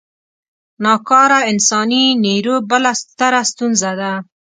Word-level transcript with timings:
نا 0.83 0.93
کاره 1.09 1.39
انساني 1.51 2.03
نیرو 2.25 2.55
بله 2.71 2.91
ستره 3.01 3.41
ستونزه 3.51 3.91
ده. 3.99 4.13